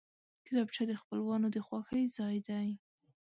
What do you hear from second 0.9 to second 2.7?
خپلوانو د خوښۍ ځای دی